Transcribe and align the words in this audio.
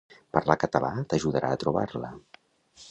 Parlar 0.37 0.55
català 0.63 0.89
t'ajudarà 1.13 1.53
a 1.57 1.61
trobar 1.67 1.87
la. 2.07 2.13